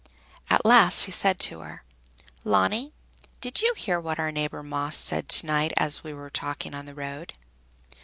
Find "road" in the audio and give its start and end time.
6.95-7.33